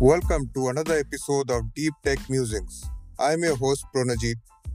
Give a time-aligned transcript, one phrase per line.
[0.00, 2.84] Welcome to another episode of Deep Tech Musings.
[3.16, 4.34] I'm your host Pronajit,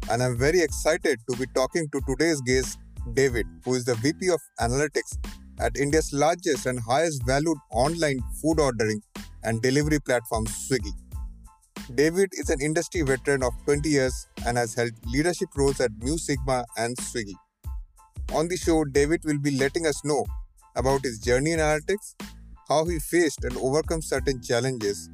[0.09, 2.79] and I'm very excited to be talking to today's guest,
[3.13, 5.17] David, who is the VP of Analytics
[5.59, 9.01] at India's largest and highest valued online food ordering
[9.43, 10.93] and delivery platform, Swiggy.
[11.93, 16.17] David is an industry veteran of 20 years and has held leadership roles at Mu
[16.17, 17.35] Sigma and Swiggy.
[18.33, 20.25] On the show, David will be letting us know
[20.77, 22.15] about his journey in analytics,
[22.69, 25.09] how he faced and overcome certain challenges,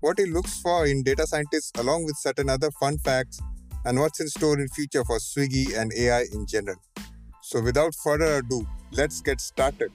[0.00, 3.40] what he looks for in data scientists along with certain other fun facts,
[3.84, 6.76] and what's in store in future for Swiggy and AI in general.
[7.42, 9.90] So without further ado, let's get started.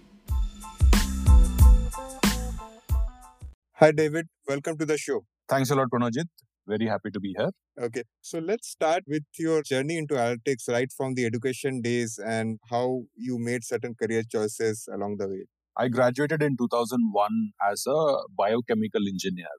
[3.76, 5.24] Hi David, welcome to the show.
[5.48, 6.26] Thanks a lot, Pranajit.
[6.68, 7.52] Very happy to be here.
[7.80, 12.60] Okay, so let's start with your journey into analytics right from the education days and
[12.70, 15.46] how you made certain career choices along the way.
[15.78, 19.54] I graduated in 2001 as a biochemical engineer.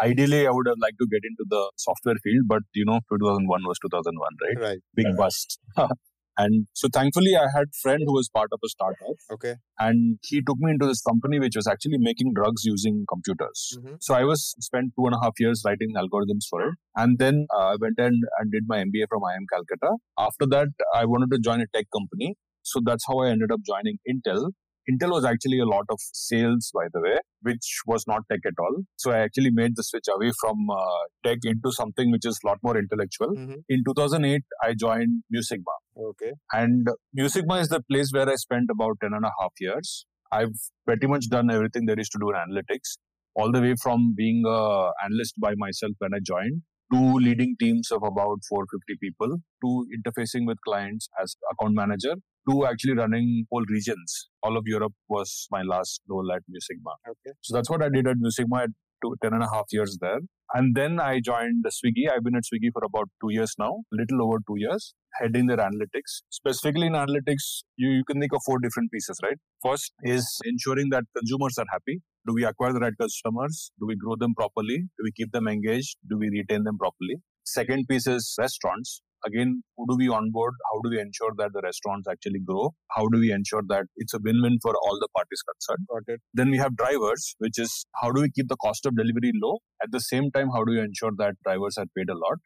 [0.00, 3.62] Ideally, I would have liked to get into the software field, but you know, 2001
[3.64, 4.68] was 2001, right?
[4.68, 4.78] Right.
[4.94, 5.58] Big bust.
[6.36, 9.54] and so thankfully, I had a friend who was part of a startup Okay.
[9.78, 13.78] and he took me into this company which was actually making drugs using computers.
[13.78, 13.96] Mhm.
[14.00, 17.46] So I was spent two and a half years writing algorithms for it, and then
[17.56, 19.92] uh, I went and, and did my MBA from IIM Calcutta.
[20.18, 23.60] After that, I wanted to join a tech company, so that's how I ended up
[23.64, 24.50] joining Intel.
[24.90, 28.52] Intel was actually a lot of sales, by the way, which was not tech at
[28.58, 28.82] all.
[28.96, 32.46] So I actually made the switch away from uh, tech into something which is a
[32.46, 33.34] lot more intellectual.
[33.34, 33.62] Mhm.
[33.68, 35.76] In 2008, I joined Mu Sigma.
[35.96, 36.32] Okay.
[36.52, 40.06] And Mu Sigma is the place where I spent about 10 and a half years.
[40.30, 42.98] I've pretty much done everything there is to do in analytics,
[43.34, 46.62] all the way from being a analyst by myself when I joined
[46.92, 52.14] to leading teams of about 450 people to interfacing with clients as account manager
[52.48, 54.28] to actually running whole regions.
[54.42, 56.94] All of Europe was my last role at Mu Sigma.
[57.08, 57.34] Okay.
[57.40, 58.70] So that's what I did at Mu Sigma at
[59.02, 60.20] two, 10 and a half years there.
[60.52, 62.04] And then I joined Swiggy.
[62.12, 65.46] I've been at Swiggy for about two years now, a little over two years, heading
[65.46, 66.22] their analytics.
[66.30, 69.36] Specifically in analytics, you, you can think of four different pieces, right?
[69.62, 72.02] First is ensuring that consumers are happy.
[72.26, 73.72] Do we acquire the right customers?
[73.80, 74.78] Do we grow them properly?
[74.78, 75.96] Do we keep them engaged?
[76.08, 77.16] Do we retain them properly?
[77.44, 79.02] Second piece is restaurants.
[79.26, 80.54] Again, who do we onboard?
[80.70, 82.74] How do we ensure that the restaurants actually grow?
[82.90, 85.86] How do we ensure that it's a win-win for all the parties concerned?
[85.90, 86.20] Got it.
[86.34, 89.58] Then we have drivers, which is how do we keep the cost of delivery low?
[89.82, 92.38] At the same time, how do you ensure that drivers are paid a lot?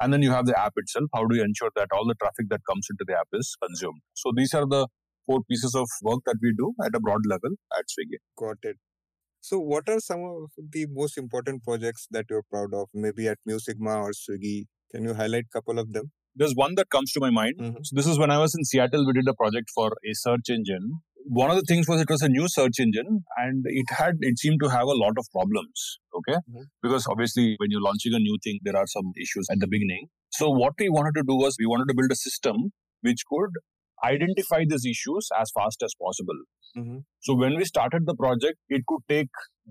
[0.00, 1.06] And then you have the app itself.
[1.14, 4.00] How do you ensure that all the traffic that comes into the app is consumed?
[4.14, 4.88] So these are the
[5.26, 8.18] four pieces of work that we do at a broad level at Swiggy.
[8.36, 8.76] Got it.
[9.40, 12.88] So, what are some of the most important projects that you're proud of?
[12.94, 14.64] Maybe at Mu Sigma or Swiggy.
[14.90, 16.12] Can you highlight a couple of them?
[16.36, 17.58] There's one that comes to my mind.
[17.58, 17.76] Mhm.
[17.88, 19.06] So this is when I was in Seattle.
[19.06, 20.86] We did a project for a search engine.
[21.40, 23.12] One of the things was it was a new search engine,
[23.42, 25.84] and it had it seemed to have a lot of problems.
[26.20, 26.64] Okay, Mhm.
[26.86, 30.08] because obviously when you're launching a new thing, there are some issues at the beginning.
[30.40, 32.58] So what we wanted to do was we wanted to build a system
[33.08, 33.56] which could
[34.04, 36.40] identify these issues as fast as possible.
[36.76, 36.98] Mm-hmm.
[37.20, 39.28] So when we started the project, it could take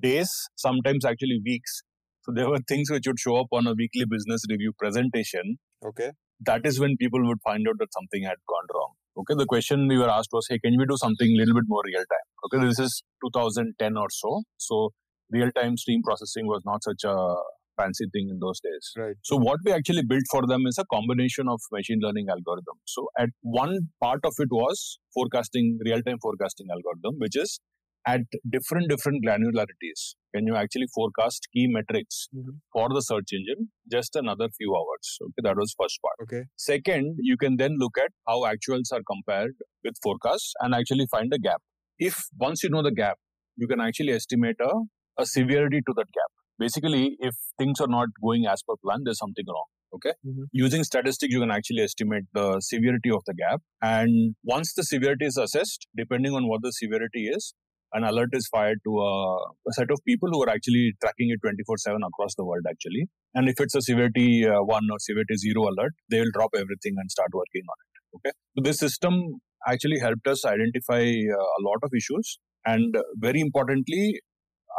[0.07, 1.81] days, sometimes actually weeks.
[2.25, 6.12] So there were things which would show up on a weekly business review presentation Okay.
[6.46, 8.94] That is when people would find out that something had gone wrong.
[9.18, 11.66] Okay, the question we were asked was, hey, can we do something a little bit
[11.68, 12.28] more real time?
[12.46, 14.42] Okay, this is 2010 or so.
[14.58, 14.90] So
[15.31, 17.36] real time stream processing was not such a
[17.78, 18.92] fancy thing in those days.
[18.98, 19.16] Right.
[19.24, 22.81] So what we actually built for them is a combination of machine learning algorithms.
[22.86, 27.60] So at one part of it was forecasting, real time forecasting algorithm, which is
[28.06, 30.16] at different different granularities.
[30.36, 32.56] Can you actually forecast key metrics Mhm.
[32.74, 35.12] for the search engine just another few hours?
[35.25, 36.18] Okay, that was first part.
[36.25, 36.44] Okay.
[36.58, 39.53] Second, you can then look at how actuals are compared
[39.84, 41.62] with forecasts and actually find a gap.
[42.00, 43.18] If once you know the gap,
[43.56, 44.74] you can actually estimate a,
[45.18, 46.31] a severity to that gap.
[46.59, 49.69] Basically, if things are not going as per plan, there's something wrong.
[49.96, 50.13] Okay.
[50.28, 50.46] Mhm.
[50.52, 53.62] Using statistics, you can actually estimate the severity of the gap.
[53.81, 57.54] And once the severity is assessed, depending on what the severity is,
[57.94, 59.36] an alert is fired to a,
[59.69, 63.07] a set of people who are actually tracking it 24 7 across the world, actually.
[63.36, 66.95] And if it's a severity uh, one or severity zero alert, they will drop everything
[66.98, 67.94] and start working on it.
[68.18, 68.34] Okay.
[68.56, 72.40] So this system actually helped us identify uh, a lot of issues.
[72.66, 74.19] And uh, very importantly,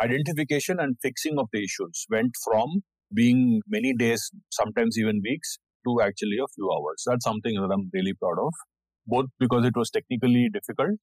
[0.03, 2.83] identification and fixing of the issues went from
[3.13, 7.05] being many days, sometimes even weeks, to actually a few hours.
[7.07, 8.53] That's something that I'm really proud of,
[9.07, 10.99] both because it was technically difficult.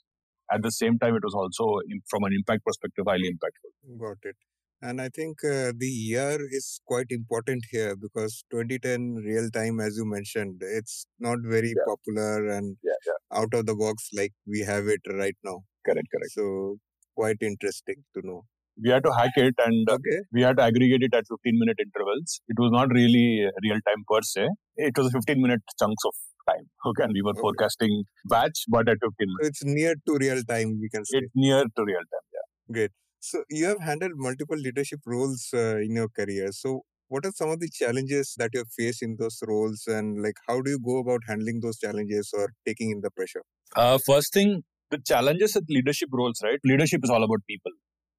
[0.52, 3.72] At the same time, it was also, from an impact perspective, highly impactful.
[4.00, 4.36] Got it.
[4.82, 9.96] And I think uh, the year is quite important here because 2010 real time, as
[9.98, 11.84] you mentioned, it's not very Yeah.
[11.86, 13.18] popular and Yeah, yeah.
[13.32, 15.64] out of the box like we have it right now.
[15.86, 16.32] Correct, correct.
[16.32, 16.80] So
[17.16, 18.46] quite interesting to know.
[18.84, 20.20] We had to hack it and uh, Okay.
[20.32, 22.42] we had to aggregate it at 15 minute intervals.
[22.48, 24.48] It was not really real time per se.
[24.78, 26.14] It was 15 minute chunks of
[26.50, 26.66] time.
[26.86, 27.04] Okay.
[27.04, 27.42] And we were Okay.
[27.42, 29.42] forecasting batch, but at 15 minutes.
[29.42, 31.20] So it's near to real time, we can say.
[31.20, 32.28] It's near to real time.
[32.34, 32.74] Yeah.
[32.74, 32.92] Great.
[33.20, 36.52] So you have handled multiple leadership roles uh, in your career.
[36.52, 40.38] So what are some of the challenges that you faced in those roles, and like
[40.48, 43.44] how do you go about handling those challenges or taking in the pressure?
[43.76, 46.60] Uh, first thing, the challenges with leadership roles, right?
[46.64, 47.72] Leadership is all about people.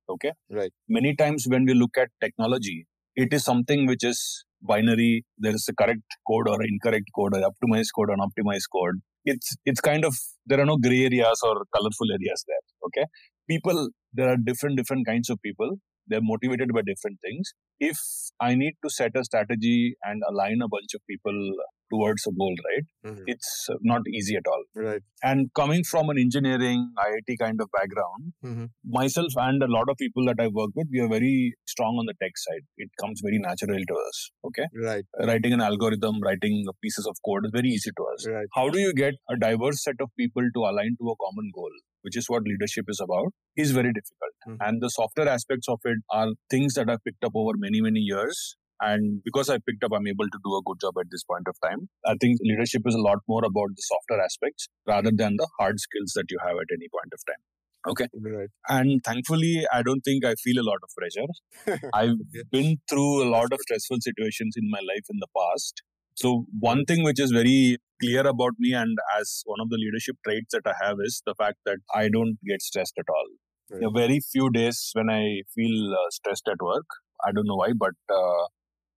[0.09, 0.33] Okay.
[0.51, 0.73] Right.
[0.89, 5.25] Many times when we look at technology, it is something which is binary.
[5.39, 9.01] There is a correct code or incorrect code, or optimized code or unoptimized code.
[9.25, 10.17] It's it's kind of
[10.47, 12.65] there are no gray areas or colorful areas there.
[12.87, 13.07] Okay.
[13.49, 15.79] People, there are different different kinds of people.
[16.09, 17.53] They're motivated by different things.
[17.79, 17.99] If
[18.41, 21.55] I need to set a strategy and align a bunch of people
[21.93, 22.87] towards a goal, right?
[23.13, 23.23] Mhm.
[23.35, 23.53] It's
[23.93, 24.65] not easy at all.
[24.89, 25.03] Right.
[25.31, 28.67] And coming from an engineering IIT kind of background, Mhm.
[29.01, 31.37] myself and a lot of people that I work with, we are very
[31.75, 32.65] strong on the tech side.
[32.87, 34.19] It comes very natural to us.
[34.51, 34.67] Okay.
[34.91, 35.05] Right.
[35.31, 38.27] Writing an algorithm, writing pieces of code is very easy to us.
[38.35, 38.51] Right.
[38.59, 41.75] How do you get a diverse set of people to align to a common goal,
[42.03, 44.35] which is what leadership is about, is very difficult.
[44.49, 44.57] Mhm.
[44.67, 48.01] And the software aspects of it are things that I've picked up over many, many
[48.01, 48.57] years.
[48.83, 51.47] And because I picked up, I'm able to do a good job at this point
[51.49, 51.89] of time.
[52.05, 55.81] I think leadership is a lot more about the softer aspects rather than the hard
[55.81, 57.43] skills that you have at any point of time.
[57.89, 58.07] Okay.
[58.21, 58.49] Right.
[58.69, 61.81] And thankfully, I don't think I feel a lot of pressure.
[61.95, 62.43] I've Yeah.
[62.51, 65.83] been through a lot of stressful situations in my life in the past.
[66.15, 70.17] So, one thing which is very clear about me, and as one of the leadership
[70.27, 73.29] traits that I have, is the fact that I don't get stressed at all.
[73.71, 73.81] Right.
[73.81, 76.87] There are very few days when I feel uh, stressed at work.
[77.25, 78.45] I don't know why, but uh,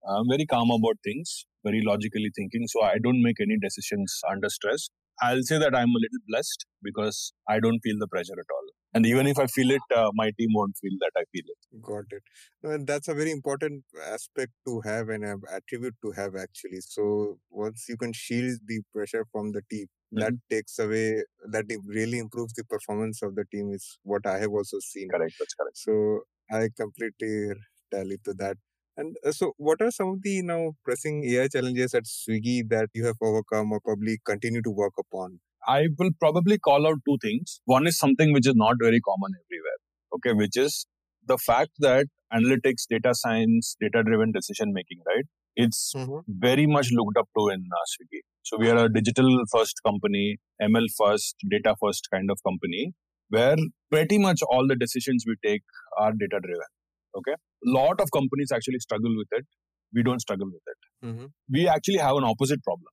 [0.08, 2.68] I'm very calm about things, very logically thinking.
[2.68, 4.90] So, I don't make any decisions under stress.
[5.22, 8.68] I'll say that I'm a little blessed because I don't feel the pressure at all.
[8.94, 11.82] And even if I feel it, uh, my team won't feel that I feel it.
[11.82, 12.24] Got it.
[12.64, 16.80] And that's a very important aspect to have and an attribute to have actually.
[16.82, 22.20] So once you can shield the pressure from the team, that takes away that really
[22.20, 25.10] improves the performance of the team is what I have also seen.
[25.10, 25.34] Correct.
[25.40, 25.78] That's correct.
[25.78, 26.22] So
[26.52, 27.54] I completely
[27.92, 28.58] tally to that.
[28.98, 32.90] And uh, so, what are some of the now pressing AI challenges at Swiggy that
[32.94, 35.40] you have overcome or probably continue to work upon?
[35.68, 37.60] I will probably call out two things.
[37.66, 39.80] One is something which is not very common everywhere.
[40.16, 40.86] Okay, which is
[41.28, 45.26] the fact that analytics, data science, data driven decision making, right?
[45.56, 45.94] It's
[46.28, 48.20] very much looked up to in uh, Swiggy.
[48.44, 52.94] So we are a digital first company, ML first, data first kind of company,
[53.30, 53.56] where
[53.90, 55.64] pretty much all the decisions we take
[55.98, 56.75] are data driven.
[57.18, 59.46] Okay, a lot of companies actually struggle with it.
[59.94, 61.06] We don't struggle with it.
[61.08, 61.26] Mm-hmm.
[61.52, 62.92] We actually have an opposite problem.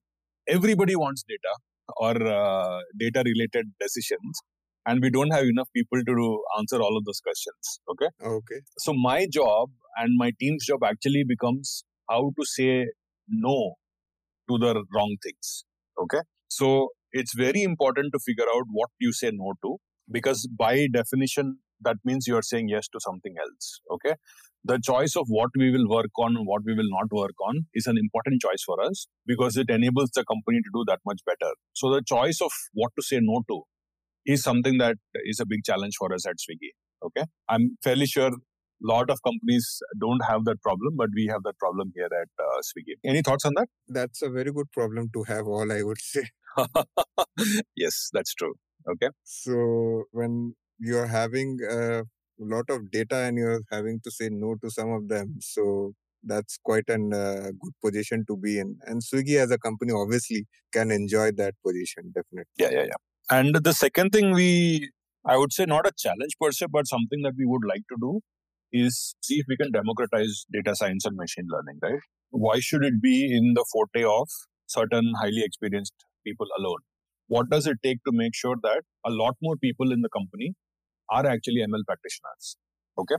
[0.49, 1.55] Everybody wants data
[1.97, 4.41] or uh, data related decisions,
[4.87, 7.81] and we don't have enough people to do- answer all of those questions.
[7.91, 8.61] Okay Okay.
[8.79, 12.87] so my job and my team's job actually becomes how to say
[13.29, 13.75] no
[14.51, 15.65] to the wrong things
[16.03, 19.77] okay so it's very important to figure out what you say no to
[20.11, 24.15] because by definition that means you are saying yes to something else okay
[24.65, 27.67] the choice of what we will work on and what we will not work on
[27.75, 31.21] is an important choice for us because it enables the company to do that much
[31.27, 33.63] better so the choice of what to say no to
[34.25, 36.73] is something that is a big challenge for us at swiggy
[37.05, 38.33] okay i'm fairly sure
[38.83, 42.29] a lot of companies don't have that problem, but we have that problem here at
[42.39, 42.95] uh, Swiggy.
[43.05, 43.69] Any thoughts on that?
[43.89, 46.25] That's a very good problem to have, all I would say.
[47.77, 48.55] yes, that's true.
[48.91, 49.11] Okay.
[49.23, 52.03] So, when you're having a
[52.39, 55.93] lot of data and you're having to say no to some of them, so
[56.25, 58.79] that's quite an uh, good position to be in.
[58.83, 62.53] And Swiggy as a company obviously can enjoy that position, definitely.
[62.59, 63.01] Yeah, yeah, yeah.
[63.31, 64.91] And the second thing we,
[65.27, 67.97] I would say, not a challenge per se, but something that we would like to
[68.01, 68.21] do
[68.73, 72.01] is see if we can democratize data science and machine learning, right?
[72.31, 74.29] Why should it be in the forte of
[74.67, 75.95] certain highly experienced
[76.27, 76.79] people alone?
[77.29, 80.55] What does it take to make sure that a lot more people in the company
[81.11, 82.57] are actually ML practitioners?
[82.99, 83.17] Okay.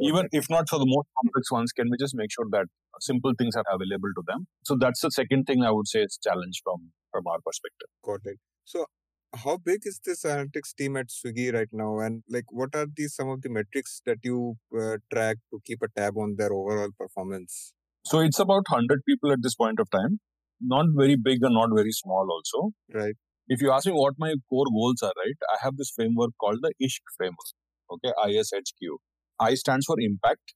[0.00, 2.66] Even if not for the most complex ones, can we just make sure that
[3.00, 4.46] simple things are available to them?
[4.62, 7.88] So that's the second thing I would say is challenge from from our perspective.
[8.04, 8.38] Got it.
[8.64, 8.86] So,
[9.34, 11.98] how big is this analytics team at Swiggy right now?
[11.98, 15.82] And like, what are the some of the metrics that you uh, track to keep
[15.82, 17.72] a tab on their overall performance?
[18.04, 20.20] So it's about 100 people at this point of time.
[20.60, 22.72] Not very big and not very small also.
[22.92, 23.16] Right.
[23.48, 26.58] If you ask me what my core goals are, right, I have this framework called
[26.62, 27.50] the ISHQ framework.
[27.90, 28.98] Okay, ISHQ.
[29.40, 30.54] I stands for impact,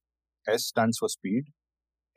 [0.49, 1.44] S stands for speed,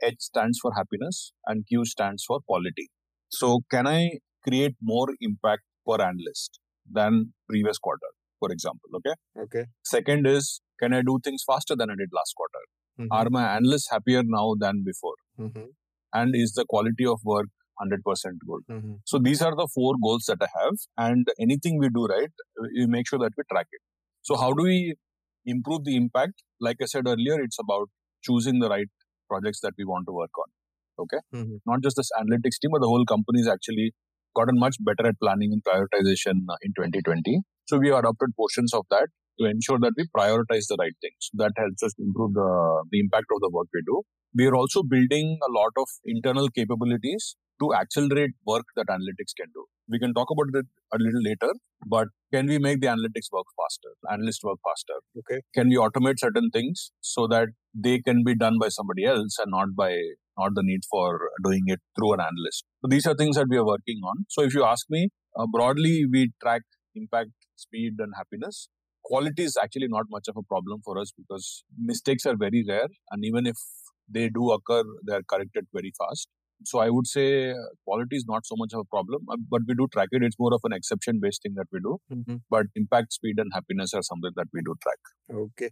[0.04, 2.90] H stands for happiness, and Q stands for quality.
[3.30, 6.60] So can I create more impact per analyst
[6.92, 8.08] than previous quarter?
[8.40, 8.90] for example.
[8.98, 9.14] Okay.
[9.44, 9.66] Okay.
[9.84, 12.64] Second is, can I do things faster than I did last quarter?
[13.00, 13.08] Mhm.
[13.18, 15.16] Are my analysts happier now than before?
[15.40, 15.70] Mhm.
[16.14, 17.48] And is the quality of work
[17.80, 18.64] 100% good?
[18.76, 19.00] Mhm.
[19.06, 20.76] So these are the four goals that I have.
[20.98, 22.32] And anything we do right,
[22.76, 23.82] we make sure that we track it.
[24.22, 24.96] So how do we
[25.46, 26.44] improve the impact?
[26.60, 27.90] Like I said earlier, it's about
[28.24, 28.88] choosing the right
[29.30, 30.50] projects that we want to work on.
[31.04, 31.20] Okay.
[31.34, 31.60] Mhm.
[31.66, 33.94] Not just this analytics team, but the whole company has actually
[34.36, 37.40] gotten much better at planning and prioritization uh, in 2020.
[37.66, 39.08] So we adopted portions of that
[39.40, 41.30] to ensure that we prioritize the right things.
[41.34, 42.50] That helps us improve the,
[42.92, 44.02] the impact of the work we do.
[44.36, 49.48] We are also building a lot of internal capabilities to accelerate work that analytics can
[49.54, 49.66] do.
[49.88, 51.54] We can talk about it a little later,
[51.88, 55.00] but can we make the analytics work faster, analysts work faster?
[55.20, 55.42] Okay.
[55.54, 59.52] Can we automate certain things so that they can be done by somebody else and
[59.52, 59.96] not by
[60.38, 62.66] not the need for doing it through an analyst.
[62.82, 64.26] So these are things that we are working on.
[64.30, 66.62] So if you ask me, uh, broadly we track
[66.96, 68.70] impact, speed, and happiness.
[69.04, 72.88] Quality is actually not much of a problem for us because mistakes are very rare,
[73.12, 73.56] and even if
[74.10, 76.28] they do occur, they are corrected very fast.
[76.66, 77.56] So I would say uh,
[77.86, 80.24] quality is not so much of a problem, uh, but we do track it.
[80.24, 81.98] It's more of an exception-based thing that we do.
[82.12, 82.42] Mhm.
[82.50, 85.00] But impact, speed, and happiness are something that we do track.
[85.48, 85.72] Okay.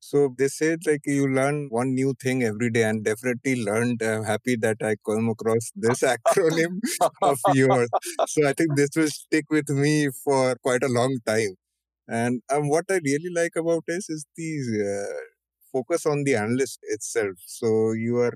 [0.00, 4.02] So they said like you learn one new thing every day, and definitely learned.
[4.02, 6.80] I'm happy that I come across this acronym
[7.22, 7.90] of yours.
[8.24, 11.54] So I think this will stick with me for quite a long time.
[12.08, 14.52] And um, what I really like about this is the
[14.94, 15.20] uh,
[15.72, 17.36] focus on the analyst itself.
[17.46, 18.34] So you are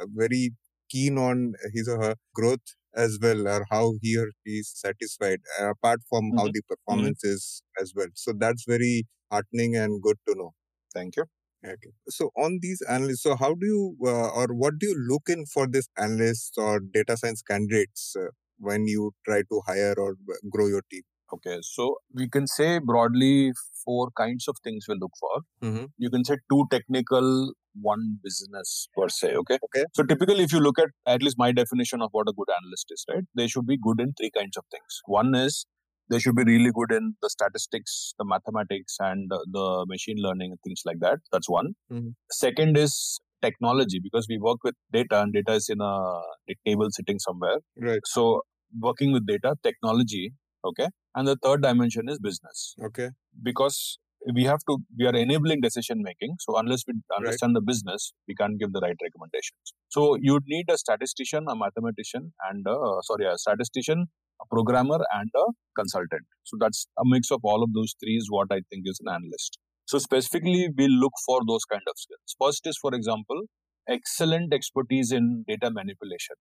[0.00, 0.52] uh, very
[0.92, 5.40] keen on his or her growth as well, or how he or she is satisfied,
[5.60, 6.52] uh, apart from how Mhm.
[6.56, 7.46] the performance is
[7.82, 8.08] as well.
[8.14, 8.96] So that's very
[9.30, 10.50] heartening and good to know.
[10.94, 11.24] Thank you.
[11.64, 11.92] Okay.
[12.08, 15.46] So on these analysts, so how do you uh, or what do you look in
[15.46, 20.34] for these analysts or data science candidates uh, when you try to hire or uh,
[20.50, 21.02] grow your team?
[21.34, 23.52] Okay, so we can say broadly
[23.84, 25.42] four kinds of things we look for.
[25.62, 25.86] Mm-hmm.
[25.98, 29.34] You can say two technical, one business per se.
[29.36, 29.58] Okay.
[29.64, 29.84] Okay.
[29.94, 32.86] So typically, if you look at at least my definition of what a good analyst
[32.90, 33.24] is, right?
[33.34, 35.00] They should be good in three kinds of things.
[35.06, 35.66] One is
[36.10, 40.60] they should be really good in the statistics, the mathematics, and the machine learning and
[40.62, 41.20] things like that.
[41.32, 41.74] That's one.
[41.90, 42.14] Mhm.
[42.30, 46.20] Second is technology because we work with data and data is in a
[46.66, 47.58] table sitting somewhere.
[47.76, 48.00] Right.
[48.04, 48.42] So
[48.80, 50.32] working with data, technology,
[50.64, 50.88] okay.
[51.14, 53.10] And the third dimension is business Okay.
[53.42, 53.98] because
[54.34, 56.36] we have to we are enabling decision making.
[56.40, 59.74] So unless we understand the business we can't give the right recommendations.
[59.88, 64.06] So you'd need a statistician a mathematician and a, sorry a statistician
[64.40, 65.44] a programmer and a
[65.76, 66.22] consultant.
[66.44, 69.12] So that's a mix of all of those three is what i think is an
[69.12, 69.58] analyst.
[69.86, 72.36] So specifically we look for those kind of skills.
[72.40, 73.42] First is for example
[73.88, 76.36] excellent expertise in data manipulation.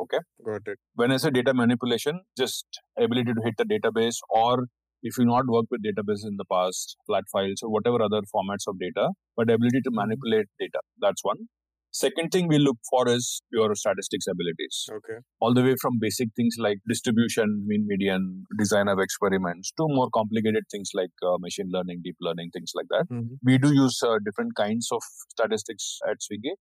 [0.00, 0.18] Okay?
[0.44, 0.78] Got it.
[0.94, 2.66] when I say data manipulation, just
[2.98, 4.66] ability to hit the database, or
[5.08, 8.66] if you not worked with database in the past, flat files or whatever other formats
[8.72, 10.80] of data, but ability to manipulate data.
[11.06, 11.46] That's one.
[11.92, 15.18] Second thing we look for is your statistics abilities, Okay.
[15.40, 18.26] all the way from basic things like distribution, mean median,
[18.58, 22.88] design of experiments, to more complicated things like uh, machine learning, deep learning, things like
[22.94, 23.38] that Mhm.
[23.50, 25.02] we do use uh, different kinds of
[25.36, 26.54] statistics at Swiggy.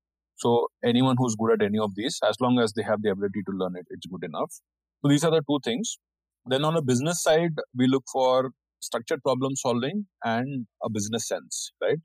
[0.45, 0.53] So
[0.93, 3.53] anyone who's good at any of these, as long as they have the ability to
[3.63, 4.51] learn it, it's good enough.
[5.01, 5.97] So these are the two things.
[6.45, 11.71] Then on a business side, we look for structured problem solving and a business sense,
[11.81, 11.97] right?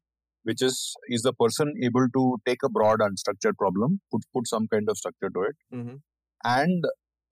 [0.44, 4.66] Which is is the person able to take a broad unstructured problem, put put some
[4.68, 6.00] kind of structure to it, Mhm.
[6.44, 6.85] and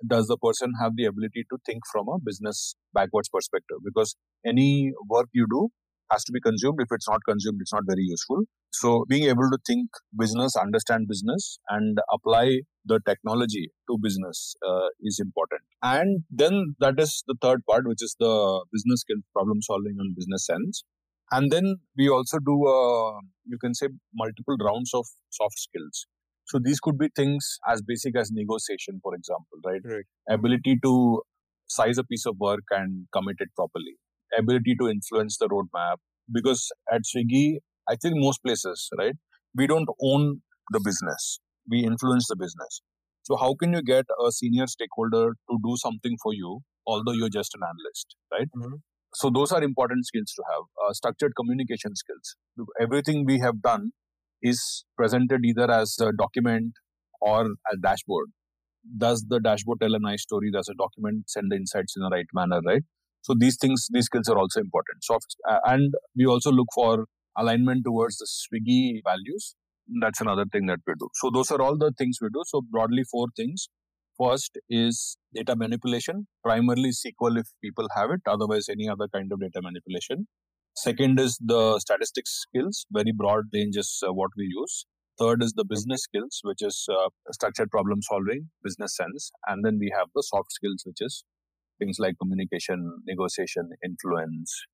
[0.06, 3.78] does the person have the ability to think from a business backwards perspective?
[3.84, 5.68] Because any work you do
[6.10, 6.78] has to be consumed.
[6.80, 8.42] If it's not consumed, it's not very useful.
[8.72, 14.88] So being able to think business, understand business, and apply the technology to business uh,
[15.02, 15.62] is important.
[15.82, 20.14] And then that is the third part, which is the business skill, problem solving, and
[20.14, 20.84] business sense.
[21.30, 26.06] And then we also do, uh, you can say, multiple rounds of soft skills.
[26.46, 29.82] So these could be things as basic as negotiation, for example, right?
[29.84, 30.04] Right.
[30.30, 31.20] Ability to
[31.66, 33.96] size a piece of work and commit it properly.
[34.36, 35.96] Ability to influence the roadmap.
[36.32, 37.58] Because at Swiggy,
[37.88, 39.14] I think most places, right,
[39.54, 41.40] we don't own the business.
[41.68, 42.82] We influence the business.
[43.22, 47.28] So how can you get a senior stakeholder to do something for you, although you're
[47.30, 48.48] just an analyst, right?
[48.56, 48.80] Mhm.
[49.14, 50.64] So those are important skills to have.
[50.84, 52.36] Uh, structured communication skills.
[52.80, 53.92] Everything we have done
[54.42, 56.72] is presented either as a document
[57.20, 58.28] or a dashboard.
[58.96, 60.50] Does the dashboard tell a nice story?
[60.50, 62.82] Does a document send the insights in the right manner, right?
[63.22, 65.02] So these things, these skills are also important.
[65.02, 67.06] Soft, and we also look for
[67.36, 69.54] alignment towards the Swiggy values.
[70.00, 71.08] That's another thing that we do.
[71.14, 72.42] So those are all the things we do.
[72.46, 73.68] So broadly, four things.
[74.18, 79.40] First is data manipulation, primarily SQL if people have it, otherwise, any other kind of
[79.40, 80.26] data manipulation.
[80.74, 84.86] Second is the statistics skills, very broad range is uh, what we use.
[85.20, 89.30] Third is the business skills, which is uh, structured problem solving, business sense.
[89.46, 91.24] And then we have the soft skills, which is
[91.78, 94.66] things like communication, negotiation, influence,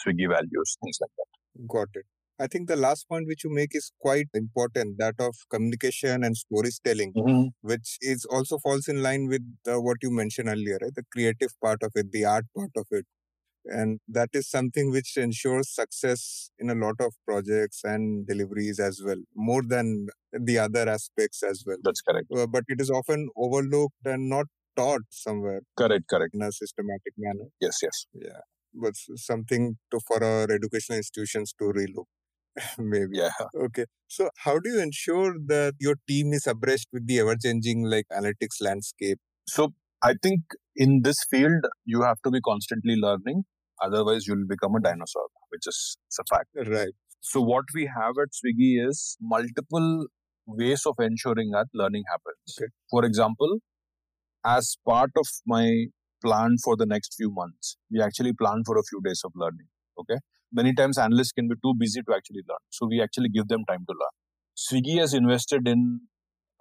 [0.00, 1.66] Swiggy values, things like that.
[1.68, 2.06] Got it.
[2.40, 6.34] I think the last point which you make is quite important that of communication and
[6.34, 7.48] storytelling, mm-hmm.
[7.60, 10.94] which is also falls in line with uh, what you mentioned earlier, right?
[10.94, 13.04] the creative part of it, the art part of it.
[13.66, 19.02] And that is something which ensures success in a lot of projects and deliveries as
[19.04, 21.76] well, more than the other aspects as well.
[21.82, 22.28] That's correct.
[22.34, 24.46] Uh, but it is often overlooked and not
[24.76, 25.62] taught somewhere.
[25.76, 26.34] Correct, correct.
[26.34, 27.46] In a systematic manner.
[27.60, 28.06] Yes, yes.
[28.14, 28.40] Yeah.
[28.72, 32.06] But something to for our educational institutions to relook.
[32.78, 33.30] maybe yeah
[33.64, 37.84] okay so how do you ensure that your team is abreast with the ever changing
[37.84, 39.72] like analytics landscape so
[40.02, 40.40] i think
[40.76, 43.44] in this field you have to be constantly learning
[43.82, 48.30] otherwise you'll become a dinosaur which is a fact right so what we have at
[48.40, 50.06] swiggy is multiple
[50.46, 52.70] ways of ensuring that learning happens okay.
[52.90, 53.58] for example
[54.44, 55.86] as part of my
[56.22, 59.68] plan for the next few months we actually plan for a few days of learning
[59.98, 60.18] okay
[60.52, 62.64] many times analysts can be too busy to actually learn.
[62.70, 64.14] So we actually give them time to learn.
[64.56, 66.00] Swiggy has invested in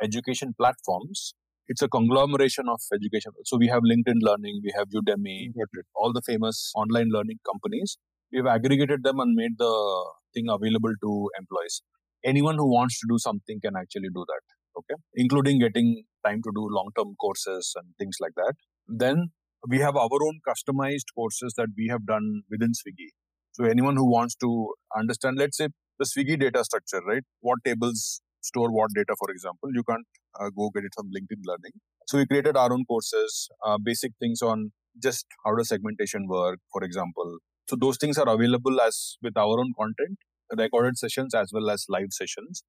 [0.02, 1.34] education platforms.
[1.68, 3.32] It's a conglomeration of education.
[3.46, 5.52] So we have LinkedIn Learning, we have Udemy,
[5.96, 7.98] all the famous online learning companies.
[8.32, 11.82] We've aggregated them and made the thing available to employees.
[12.24, 14.59] Anyone who wants to do something can actually do that.
[14.80, 14.96] Okay.
[15.16, 18.54] Including getting time to do long term courses and things like that.
[18.88, 19.32] Then
[19.68, 23.10] we have our own customized courses that we have done within Swiggy.
[23.52, 25.68] So anyone who wants to understand, let's say
[25.98, 27.24] the Swiggy data structure, right?
[27.42, 30.06] What tables store what data, for example, you can't
[30.40, 31.72] uh, go get it from LinkedIn Learning.
[32.08, 34.72] So we created our own courses, uh, basic things on
[35.02, 37.40] just how does segmentation work, for example.
[37.70, 40.18] So those things are available as with our own content,
[40.58, 42.64] recorded sessions as well as live sessions.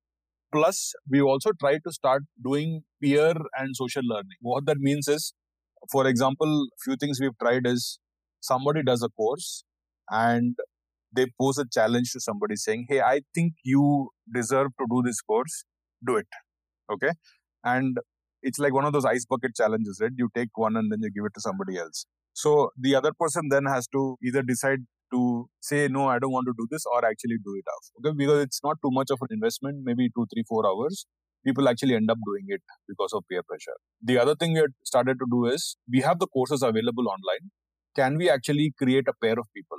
[0.53, 4.39] Plus, we also try to start doing peer and social learning.
[4.41, 5.33] What that means is,
[5.91, 7.99] for example, few things we've tried is
[8.41, 9.65] somebody does a course
[10.11, 10.57] and
[11.13, 15.21] they pose a challenge to somebody saying, Hey, I think you deserve to do this
[15.21, 15.65] course,
[16.07, 16.27] do it.
[16.93, 17.11] Okay.
[17.65, 17.99] And
[18.43, 20.13] it's like one of those ice bucket challenges, right?
[20.17, 22.07] You take one and then you give it to somebody else.
[22.33, 24.81] So the other person then has to either decide
[25.13, 27.85] to say, No, I don't want to do this, or actually do it off.
[27.99, 28.15] Okay.
[28.17, 31.07] Because it's not too much of an investment, maybe two, three, four hours.
[31.45, 33.77] People actually end up doing it because of peer pressure.
[34.03, 37.51] The other thing we had started to do is we have the courses available online.
[37.97, 39.79] Can we actually create a pair of people?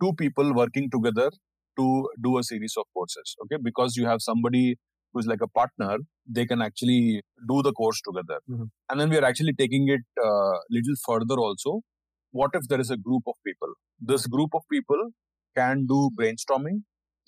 [0.00, 1.30] two people working together
[1.78, 4.76] to do a series of courses okay because you have somebody
[5.12, 5.98] who's like a partner
[6.38, 8.68] they can actually do the course together mm-hmm.
[8.88, 11.80] and then we are actually taking it a uh, little further also
[12.30, 15.10] what if there is a group of people this group of people
[15.56, 16.80] can do brainstorming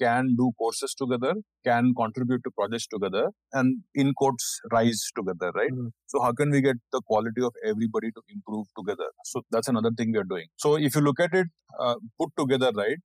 [0.02, 1.34] can do courses together,
[1.64, 5.72] can contribute to projects together, and in quotes rise together, right?
[5.72, 5.88] Mm-hmm.
[6.06, 9.08] So how can we get the quality of everybody to improve together?
[9.24, 10.46] So that's another thing we are doing.
[10.56, 12.98] So if you look at it uh, put together, right?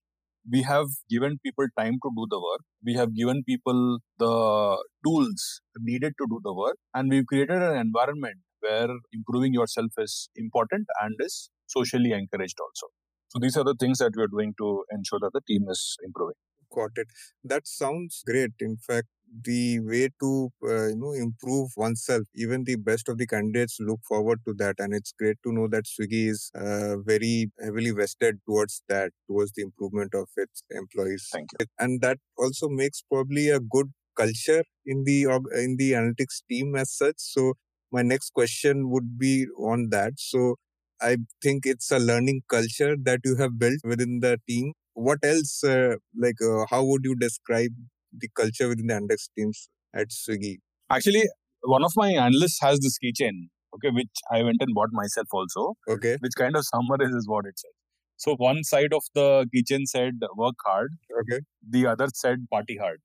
[0.49, 2.61] We have given people time to do the work.
[2.83, 7.77] We have given people the tools needed to do the work, and we've created an
[7.77, 12.87] environment where improving yourself is important and is socially encouraged also.
[13.29, 15.97] So these are the things that we are doing to ensure that the team is
[16.03, 16.35] improving
[16.73, 17.07] got it.
[17.43, 18.51] That sounds great.
[18.59, 19.07] In fact,
[19.43, 23.99] the way to uh, you know improve oneself even the best of the candidates look
[24.07, 28.35] forward to that and it's great to know that swiggy is uh, very heavily vested
[28.47, 31.65] towards that towards the improvement of its employees Thank you.
[31.77, 35.23] and that also makes probably a good culture in the
[35.61, 37.53] in the analytics team as such so
[37.91, 40.13] my next question would be on that.
[40.17, 40.55] So
[40.99, 44.73] i think it's a learning culture that you have built within the team.
[44.93, 47.71] What else uh, like uh, how would you describe
[48.11, 50.55] the culture within the index teams at swiggy?
[50.89, 51.25] Actually
[51.61, 53.37] one of my analysts has this keychain
[53.75, 56.15] okay which i went and bought myself also okay.
[56.19, 57.71] which kind of summarizes what it says.
[58.17, 60.89] So one side of the keychain said work hard.
[61.21, 61.41] Okay.
[61.69, 62.99] The other said party hard.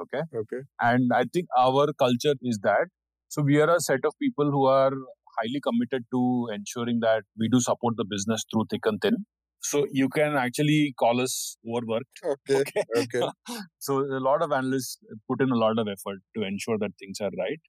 [0.00, 0.22] Okay.
[0.34, 0.62] Okay.
[0.80, 2.88] And i think our culture is that
[3.28, 4.92] so we are a set of people who are
[5.38, 9.24] highly committed to ensuring that we do support the business through thick and thin
[9.60, 12.20] so you can actually call us overworked.
[12.24, 12.58] Okay.
[12.60, 12.82] Okay.
[12.96, 13.28] okay.
[13.78, 17.20] so a lot of analysts put in a lot of effort to ensure that things
[17.20, 17.60] are right.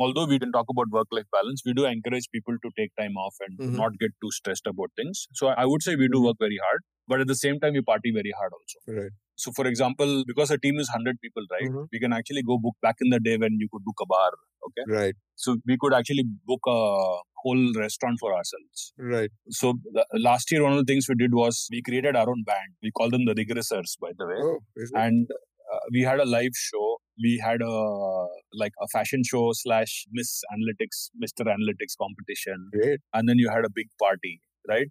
[0.00, 3.36] Although we didn't talk about work-life balance, we do encourage people to take time off
[3.46, 3.76] and mm-hmm.
[3.76, 5.28] not get too stressed about things.
[5.34, 6.26] So I would say we do mm-hmm.
[6.26, 9.00] work very hard, but at the same time we party very hard also.
[9.02, 9.12] Right.
[9.36, 11.68] So, for example, because a team is 100 people, right?
[11.68, 11.84] Mm-hmm.
[11.92, 14.30] We can actually go book back in the day when you could book a bar.
[14.68, 14.84] Okay.
[14.88, 15.14] Right.
[15.34, 18.92] So, we could actually book a whole restaurant for ourselves.
[18.98, 19.30] Right.
[19.50, 22.42] So the, last year, one of the things we did was we created our own
[22.44, 22.74] band.
[22.82, 24.40] We call them the Regressors, by the way.
[24.40, 24.58] Oh?
[24.94, 25.28] And
[25.72, 26.96] uh, we had a live show.
[27.22, 31.46] We had a like a fashion show slash Miss Analytics, Mr.
[31.46, 33.00] Analytics competition, Great.
[33.12, 34.88] and then you had a big party, right?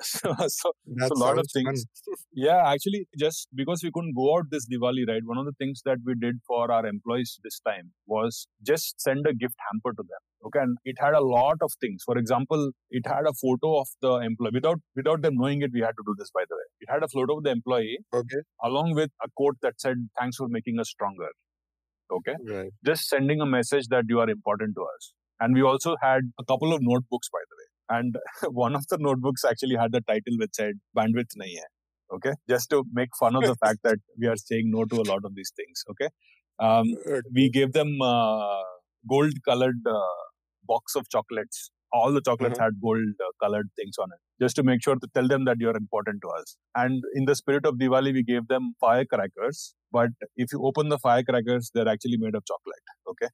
[0.02, 1.74] So, so That a lot of sounds fun.
[1.74, 1.84] things.
[2.32, 5.22] yeah, actually, just because we couldn't go out this Diwali, right?
[5.24, 9.26] One of the things that we did for our employees this time was just send
[9.26, 10.22] a gift hamper to them.
[10.46, 12.02] Okay, and it had a lot of things.
[12.04, 15.70] For example, it had a photo of the employee without without them knowing it.
[15.74, 16.66] We had to do this, by the way.
[16.80, 18.42] It had a photo of the employee Okay.
[18.64, 21.30] along with a quote that said, "Thanks for making us stronger."
[22.18, 22.72] Okay, Right.
[22.84, 25.12] just sending a message that you are important to us.
[25.40, 27.59] And we also had a couple of notebooks, by the way.
[27.90, 28.16] And
[28.64, 31.68] one of the notebooks actually had the title which said "Bandwidth nahi hai."
[32.18, 35.08] Okay, just to make fun of the fact that we are saying no to a
[35.12, 35.84] lot of these things.
[35.94, 36.08] Okay,
[36.68, 36.86] um,
[37.34, 38.62] we gave them uh,
[39.16, 40.16] gold colored uh,
[40.72, 41.70] box of chocolates.
[41.98, 42.66] All the chocolates Uh-huh.
[42.66, 45.56] had gold uh, colored things on it, just to make sure to tell them that
[45.64, 46.56] you're important to us.
[46.82, 49.74] And in the spirit of Diwali, we gave them firecrackers.
[49.98, 52.92] But if you open the firecrackers, they're actually made of chocolate.
[53.14, 53.30] Okay.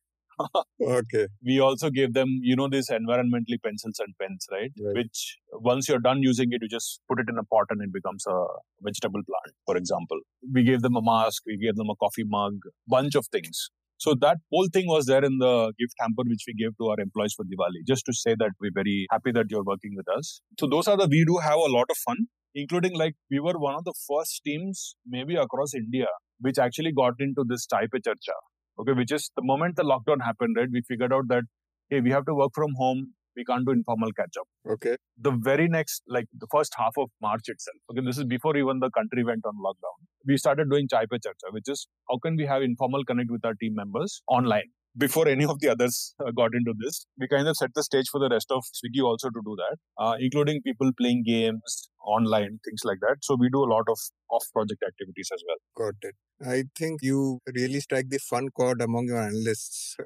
[0.81, 1.27] Okay.
[1.44, 4.72] We also gave them, you know, these environmentally pencils and pens, right?
[4.81, 4.96] Right.
[4.96, 7.92] Which once you're done using it, you just put it in a pot and it
[7.92, 8.44] becomes a
[8.83, 10.20] vegetable plant, for example.
[10.53, 12.55] We gave them a mask, we gave them a coffee mug,
[12.87, 13.70] bunch of things.
[13.99, 17.01] So that whole thing was there in the gift hamper which we gave to our
[17.01, 20.42] employees for Diwali, just to say that we're very happy that you're working with us.
[20.61, 23.59] So those are the we do have a lot of fun, including like we were
[23.59, 26.09] one of the first teams maybe across India
[26.40, 28.37] which actually got into this type of Charcha.
[28.78, 30.68] Okay, which is the moment the lockdown happened, right?
[30.70, 31.44] We figured out that
[31.90, 33.14] hey, we have to work from home.
[33.36, 34.96] We can't do informal catch up Okay.
[35.18, 37.76] the very next, like the first half of March itself.
[37.90, 39.98] Okay, this is before even the country went on lockdown.
[40.26, 43.44] We started doing Chai Pe Charcha, which is how can we have informal connect with
[43.44, 44.70] our team members online.
[44.98, 48.06] Before any of the others uh, got into this, we kind of set the stage
[48.11, 52.61] for the rest of Swiggy also to do that, uh, including people playing games online,
[52.64, 53.16] things like that.
[53.22, 53.98] So we do a lot of
[54.30, 55.87] off-project activities as well.
[55.87, 56.14] Got it.
[56.46, 59.96] I think you really strike the fun chord among your analysts.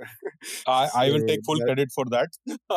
[0.66, 2.28] I, I will take full that- credit for that.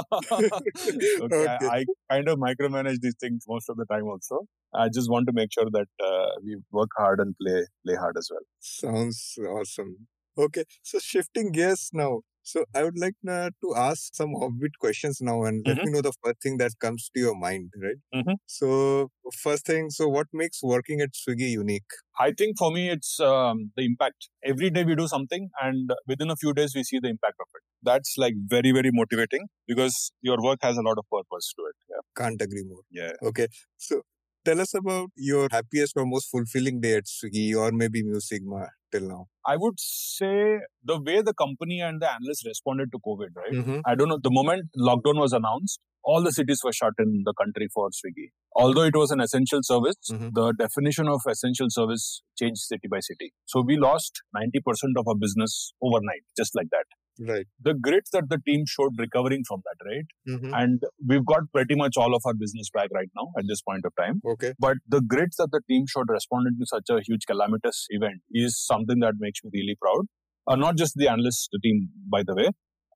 [1.21, 1.58] okay, Okay.
[1.67, 4.45] I, I kind of micromanage these things most of the time also.
[4.76, 8.17] I just want to make sure that uh, we work hard and play play hard
[8.17, 8.41] as well.
[8.60, 10.08] Sounds awesome.
[10.38, 12.22] Okay, so shifting gears now.
[12.41, 15.84] So I would like uh, to ask some offbeat questions now, and let Mhm.
[15.84, 17.96] me know the first thing that comes to your mind, right?
[18.13, 18.36] Mhm.
[18.46, 19.10] So
[19.41, 21.91] first thing, so what makes working at Swiggy unique?
[22.19, 24.30] I think for me, it's um, the impact.
[24.43, 27.48] Every day we do something, and within a few days we see the impact of
[27.56, 27.63] it.
[27.82, 31.76] That's like very very motivating because your work has a lot of purpose to it.
[31.89, 32.02] Yeah.
[32.24, 32.84] Can't agree more.
[32.91, 33.13] Yeah.
[33.22, 34.02] Okay, so
[34.45, 38.67] tell us about your happiest or most fulfilling day at Swiggy, or maybe Mu Sigma
[38.91, 39.27] till now.
[39.45, 43.51] I would say the way the company and the analysts responded to COVID, right?
[43.53, 43.79] Mm-hmm.
[43.86, 44.19] I don't know.
[44.21, 48.29] The moment lockdown was announced, all the cities were shut in the country for Swiggy.
[48.56, 50.32] Although it was an essential service, Mhm.
[50.34, 53.34] the definition of essential service changed city by city.
[53.45, 56.86] So we lost 90% of our business overnight, just like that.
[57.19, 57.45] Right.
[57.62, 60.06] The grit that the team showed recovering from that, right?
[60.28, 60.54] Mm-hmm.
[60.54, 63.86] And we've got pretty much all of our business back right now at this point
[63.86, 64.21] of time.
[64.28, 64.54] Okay.
[64.60, 68.60] But the grit that the team showed responding to such a huge calamitous event is
[68.60, 70.06] something that makes me really proud.
[70.47, 72.49] Uh, not just the analysts, the team, by the way.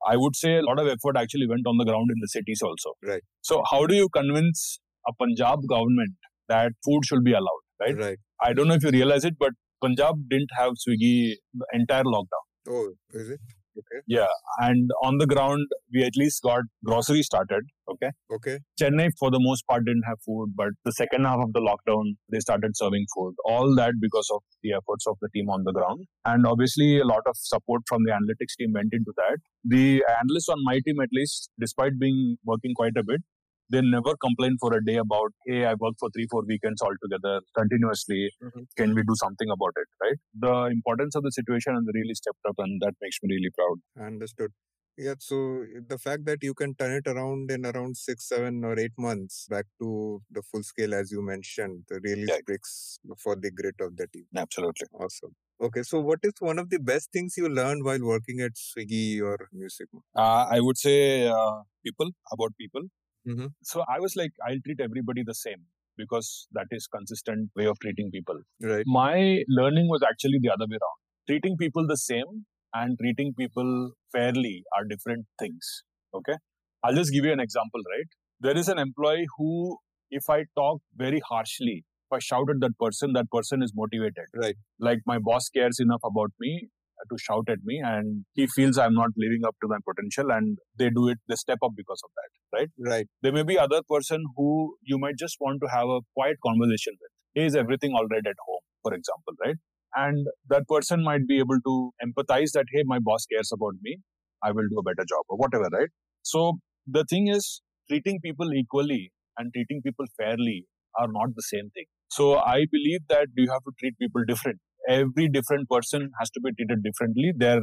[0.08, 2.62] I would say a lot of effort actually went on the ground in the cities
[2.62, 2.94] also.
[3.04, 3.24] Right.
[3.42, 6.14] So, how do you convince a Punjab government
[6.50, 7.98] that food should be allowed, right?
[7.98, 8.18] Right.
[8.42, 9.52] I don't know if you realize it, but
[9.82, 12.46] Punjab didn't have Swiggy the entire lockdown.
[12.70, 13.40] Oh, is it?
[13.78, 14.02] Okay.
[14.08, 14.28] Yeah.
[14.60, 17.64] And on the ground, we at least got grocery started.
[17.90, 18.12] Okay.
[18.34, 18.60] Okay.
[18.82, 22.16] Chennai, for the most part, didn't have food, but the second half of the lockdown,
[22.32, 23.36] they started serving food.
[23.46, 26.06] All that because of the efforts of the team on the ground.
[26.26, 29.38] And obviously, a lot of support from the analytics team went into that.
[29.64, 33.22] The analysts on my team, at least, despite being working quite a bit,
[33.70, 37.42] they never complain for a day about, hey, I worked for three, four weekends altogether
[37.58, 38.32] continuously.
[38.44, 38.66] Mhm.
[38.78, 39.88] Can we do something about it?
[40.04, 40.18] Right?
[40.48, 44.08] The importance of the situation and really stepped up, and that makes me really proud.
[44.12, 44.52] Understood.
[45.00, 48.80] Yeah, so the fact that you can turn it around in around six, seven, or
[48.80, 52.38] eight months back to the full scale, as you mentioned, really Yeah.
[52.40, 54.26] speaks for the grit of the team.
[54.36, 54.88] Absolutely.
[54.94, 55.36] Awesome.
[55.68, 59.22] Okay, so what is one of the best things you learned while working at Swiggy
[59.22, 60.02] or Mu Sigma?
[60.16, 62.84] Uh, I would say uh, people, about people.
[63.28, 63.50] Mhm.
[63.64, 65.66] So I was like, I'll treat everybody the same
[65.98, 68.40] because that is consistent way of treating people.
[68.62, 68.86] Right.
[68.86, 71.00] My learning was actually the other way around.
[71.28, 75.84] Treating people the same and treating people fairly are different things.
[76.14, 76.36] Okay.
[76.84, 78.08] I'll just give you an example, right?
[78.40, 79.78] There is an employee who,
[80.12, 84.26] if I talk very harshly, if I shout at that person, that person is motivated.
[84.36, 84.56] Right.
[84.80, 86.70] Like my boss cares enough about me
[87.10, 90.58] to shout at me and he feels I'm not living up to my potential and
[90.78, 92.70] they do it, they step up because of that, right?
[92.80, 93.08] Right.
[93.22, 96.94] There may be other person who you might just want to have a quiet conversation
[97.00, 97.44] with.
[97.46, 99.56] Is everything all right at home, for example, right?
[99.96, 103.98] And that person might be able to empathize that, hey, my boss cares about me.
[104.44, 105.90] I will do a better job or whatever, right?
[106.24, 110.66] So the thing is, treating people equally and treating people fairly
[111.00, 111.86] are not the same thing.
[112.10, 114.60] So I believe that you have to treat people different.
[114.88, 117.34] Every different person has to be treated differently.
[117.36, 117.62] They're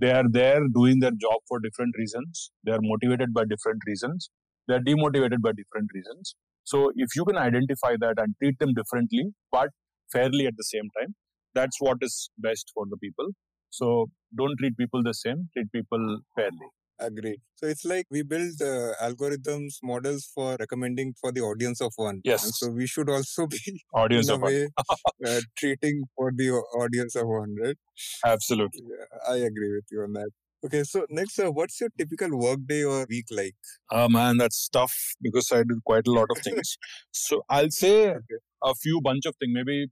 [0.00, 2.50] they are there doing their job for different reasons.
[2.64, 4.30] They are motivated by different reasons.
[4.66, 6.34] They are demotivated by different reasons.
[6.64, 9.68] So if you can identify that and treat them differently, but
[10.12, 11.14] fairly at the same time,
[11.54, 13.28] that's what is best for the people.
[13.70, 16.68] So don't treat people the same, treat people fairly.
[17.06, 17.40] Agreed.
[17.56, 22.20] So it's like we build uh, algorithms, models for recommending for the audience of one.
[22.24, 22.44] Yes.
[22.44, 24.68] And so we should also be Audience of one.
[25.26, 26.50] uh, treating for the
[26.82, 27.76] audience of one, right?
[28.24, 28.82] Absolutely.
[28.88, 30.30] Yeah, I agree with you on that.
[30.64, 33.56] Okay, so next, uh, what's your typical work day or week like?
[33.90, 36.76] Oh man, that's tough because I do quite a lot of things.
[37.10, 38.38] so I'll say Okay.
[38.62, 39.88] a few bunch of things, maybe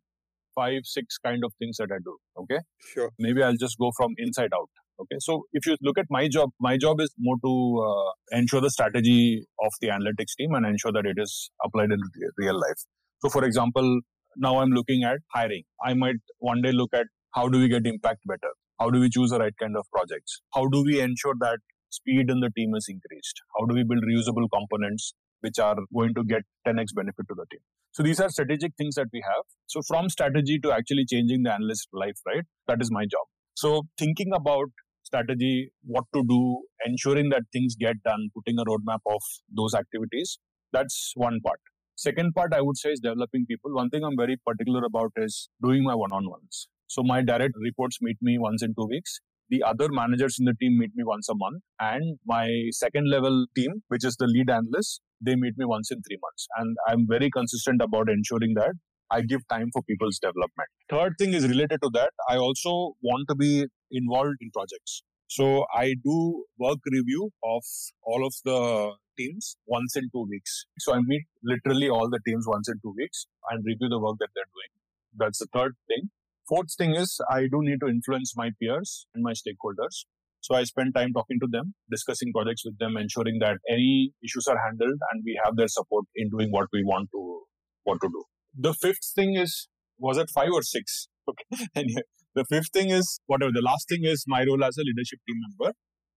[0.54, 2.16] five, six kind of things that I do.
[2.42, 2.60] Okay.
[2.94, 3.10] Sure.
[3.18, 4.70] maybe I'll just go from inside out.
[5.00, 7.52] Okay, so if you look at my job, my job is more to
[7.88, 11.98] uh, ensure the strategy of the analytics team and ensure that it is applied in
[12.36, 12.84] real life.
[13.22, 14.00] So, for example,
[14.36, 15.62] now I'm looking at hiring.
[15.82, 18.52] I might one day look at how do we get impact better?
[18.78, 20.42] How do we choose the right kind of projects?
[20.52, 21.58] How do we ensure that
[21.88, 23.40] speed in the team is increased?
[23.58, 27.46] How do we build reusable components which are going to get 10x benefit to the
[27.50, 27.60] team?
[27.92, 29.44] So these are strategic things that we have.
[29.66, 32.44] So from strategy to actually changing the analyst life, right?
[32.68, 33.26] That is my job.
[33.54, 34.68] So thinking about
[35.10, 36.40] strategy, what to do,
[36.86, 39.22] ensuring that things get done, putting a roadmap of
[39.54, 40.38] those activities,
[40.72, 41.60] that's one part.
[41.96, 43.74] Second part, I would say, is developing people.
[43.74, 46.68] One thing I'm very particular about is doing my one on ones.
[46.86, 49.20] So my direct reports meet me once in two weeks.
[49.50, 51.62] The other managers in the team meet me once a month.
[51.80, 56.00] And my second level team, which is the lead analyst, they meet me once in
[56.02, 56.46] three months.
[56.56, 58.74] And I'm very consistent about ensuring that
[59.10, 60.68] I give time for people's development.
[60.88, 62.12] Third thing is related to that.
[62.28, 65.02] I also want to be involved in projects.
[65.28, 67.62] So I do work review of
[68.02, 70.66] all of the teams once in two weeks.
[70.78, 74.16] So I meet literally all the teams once in two weeks and review the work
[74.18, 74.72] that they're doing.
[75.16, 76.10] That's the third thing.
[76.48, 80.04] Fourth thing is I do need to influence my peers and my stakeholders.
[80.40, 84.46] So I spend time talking to them, discussing projects with them, ensuring that any issues
[84.48, 87.42] are handled and we have their support in doing what we want to
[87.84, 88.24] want to do.
[88.56, 91.08] The fifth thing is was it five or six?
[91.30, 91.66] Okay.
[91.76, 92.02] anyway,
[92.34, 93.52] the fifth thing is whatever.
[93.54, 95.74] The last thing is my role as a leadership team member.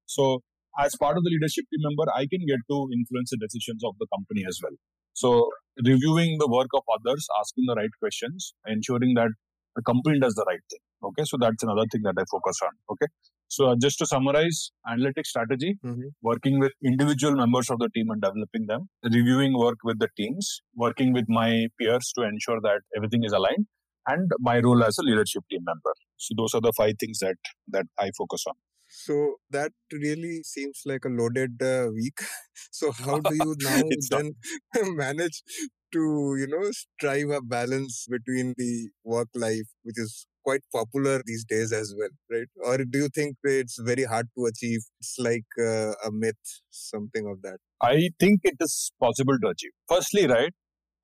[0.07, 0.41] So
[0.79, 3.93] as part of the leadership team member, I can get to influence the decisions of
[3.99, 4.73] the company as well.
[5.13, 5.49] So
[5.85, 9.29] reviewing the work of others, asking the right questions, ensuring that
[9.75, 10.79] the company does the right thing.
[11.03, 12.71] Okay, so that's another thing that I focus on.
[12.89, 13.07] Okay,
[13.55, 14.59] so uh, just to summarize,
[14.93, 16.09] analytics strategy, Mhm.
[16.29, 18.87] working with individual members of the team and developing them,
[19.17, 20.51] reviewing work with the teams,
[20.85, 23.65] working with my peers to ensure that everything is aligned,
[24.13, 25.93] and my role as a leadership team member.
[26.17, 27.35] So those are the five things that
[27.77, 28.55] that I focus on.
[29.05, 32.19] So that really seems like a loaded uh, week.
[32.79, 34.35] So how do you now then
[35.03, 35.43] manage
[35.93, 36.03] to
[36.41, 41.71] you know strive a balance between the work life, which is quite popular these days
[41.71, 42.47] as well, right?
[42.65, 44.81] Or do you think it's very hard to achieve?
[44.99, 46.35] It's like uh, a myth,
[46.69, 47.57] something of that.
[47.81, 49.71] I think it is possible to achieve.
[49.87, 50.53] Firstly, right,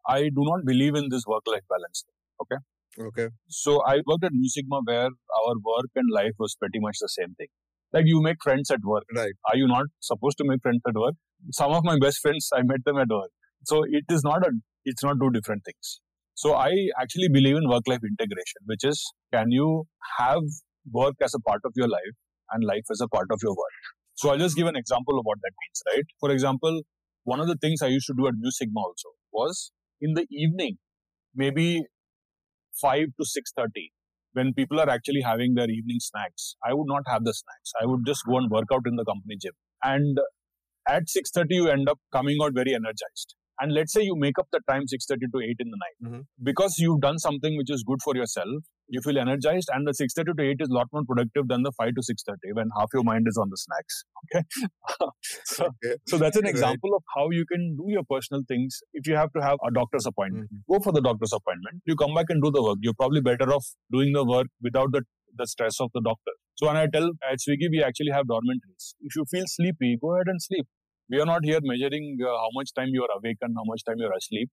[0.07, 2.05] I do not believe in this work-life balance.
[2.41, 2.59] Okay.
[3.07, 3.29] Okay.
[3.47, 7.09] So I worked at Mu Sigma where our work and life was pretty much the
[7.09, 7.47] same thing.
[7.93, 9.03] Like you make friends at work.
[9.15, 9.33] Right.
[9.49, 11.15] Are you not supposed to make friends at work?
[11.51, 13.31] Some of my best friends, I met them at work.
[13.65, 14.51] So it is not a,
[14.85, 16.01] it's not two different things.
[16.41, 16.71] So I
[17.01, 18.97] actually believe in work-life integration, which is
[19.33, 19.83] can you
[20.19, 20.43] have
[20.89, 22.15] work as a part of your life
[22.51, 23.79] and life as a part of your work?
[24.13, 26.05] So I'll just give an example of what that means, right?
[26.21, 26.83] For example,
[27.25, 30.25] one of the things I used to do at Mu Sigma also was in the
[30.31, 30.77] evening,
[31.35, 31.83] maybe
[32.79, 33.89] 5 to 6.30,
[34.31, 37.73] when people are actually having their evening snacks, I would not have the snacks.
[37.81, 39.51] I would just go and work out in the company gym.
[39.83, 40.17] And
[40.87, 43.35] at 6.30, you end up coming out very energized.
[43.61, 45.97] And let's say you make up the time 6.30 to 8 in the night.
[46.11, 46.25] Mhm.
[46.49, 50.33] Because you've done something which is good for yourself, you feel energized and the 6.30
[50.37, 53.03] to 8 is a lot more productive than the 5 to 6.30 when half your
[53.03, 54.03] mind is on the snacks.
[54.35, 54.43] Okay.
[55.45, 55.95] so, Okay.
[56.07, 56.51] so that's an Right.
[56.55, 59.71] example of how you can do your personal things if you have to have a
[59.71, 60.63] doctor's appointment Mhm.
[60.73, 61.81] go for the doctor's appointment.
[61.85, 62.79] You come back and do the work.
[62.81, 65.01] You're probably better off doing the work without the,
[65.41, 66.33] the stress of the doctor.
[66.55, 68.93] So when I tell at Swiggy, we actually have dormitories.
[69.01, 70.67] If you feel sleepy, go ahead and sleep.
[71.09, 73.83] We are not here measuring uh, how much time you are awake and how much
[73.83, 74.49] time you are asleep.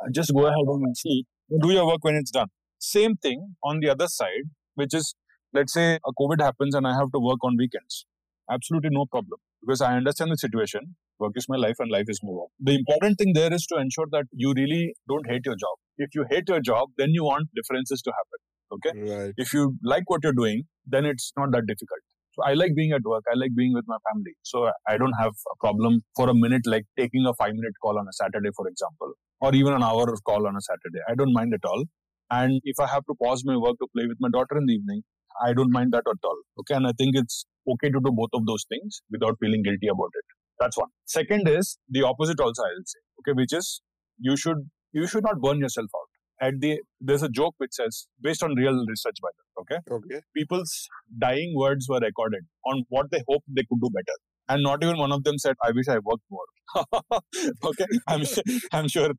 [0.00, 1.26] Uh, just go ahead and sleep.
[1.60, 2.48] Do your work when it's done.
[2.78, 5.14] Same thing on the other side, which is
[5.52, 8.06] let's say a COVID happens and I have to work on weekends.
[8.50, 10.96] Absolutely no problem because I understand the situation.
[11.18, 12.50] Work is my life and life is my work.
[12.60, 15.76] The important thing there is to ensure that you really don't hate your job.
[15.96, 18.40] If you hate your job, then you want differences to happen.
[18.72, 19.14] Okay.
[19.14, 19.34] Right.
[19.36, 22.00] If you like what you're doing, then it's not that difficult.
[22.44, 23.24] I like being at work.
[23.30, 24.34] I like being with my family.
[24.42, 27.98] So I don't have a problem for a minute, like taking a five minute call
[27.98, 31.00] on a Saturday, for example, or even an hour of call on a Saturday.
[31.08, 31.84] I don't mind at all.
[32.30, 34.74] And if I have to pause my work to play with my daughter in the
[34.74, 35.02] evening,
[35.44, 36.38] I don't mind that at all.
[36.60, 36.74] Okay.
[36.74, 40.10] And I think it's okay to do both of those things without feeling guilty about
[40.14, 40.24] it.
[40.58, 40.88] That's one.
[41.04, 43.00] Second is the opposite also, I will say.
[43.20, 43.36] Okay.
[43.36, 43.82] Which is
[44.18, 46.05] you should, you should not burn yourself out
[46.40, 49.78] at the there's a joke which says based on real research by them okay?
[49.90, 50.20] Okay.
[50.34, 54.18] people's dying words were recorded on what they hoped they could do better.
[54.48, 56.48] And not even one of them said i wish i worked more.
[57.64, 57.86] Okay?
[58.06, 58.22] I'm
[58.72, 59.10] i'm sure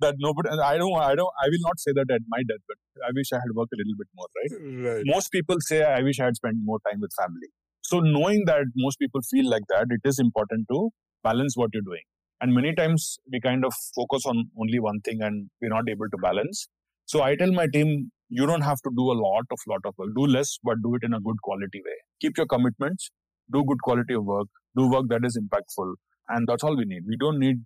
[0.00, 3.06] that nobody i don't i don't i will not say that at my death but
[3.08, 4.52] i wish i had worked a little bit more right?
[4.86, 5.02] Right.
[5.06, 7.50] most people say i wish i had spent more time with family.
[7.82, 10.90] So knowing that most people feel like that it is important to
[11.22, 12.04] balance what you're doing
[12.40, 16.08] and many times we kind of focus on only one thing and we're not able
[16.10, 16.68] to balance.
[17.06, 19.94] So i tell my team you don't have to do a lot of lot of
[19.98, 20.10] work.
[20.16, 21.96] Do less but do it in a good quality way.
[22.20, 23.10] Keep your commitments.
[23.52, 24.48] Do good quality of work.
[24.76, 25.94] Do work that is impactful.
[26.28, 27.02] And that's all we need.
[27.06, 27.56] We don't need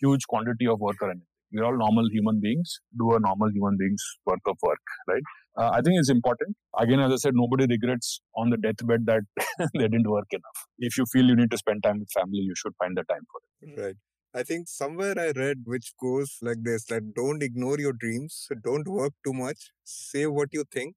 [0.00, 1.26] huge quantity of work or anything.
[1.52, 2.80] We're all normal human beings.
[2.98, 5.22] Do a normal human beings worth of work right?
[5.58, 6.56] Uh, I think it's important.
[6.78, 9.22] Again, as I said, nobody regrets on the deathbed that
[9.74, 10.66] they didn't work enough.
[10.78, 13.22] If you feel you need to spend time with family, you should find the time
[13.32, 13.80] for it.
[13.80, 13.96] Right.
[14.36, 18.86] I think somewhere I read which goes like this that don't ignore your dreams, don't
[18.88, 20.96] work too much, say what you think,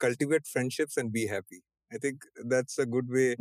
[0.00, 1.62] cultivate friendships, and be happy.
[1.92, 3.38] I think that's a good way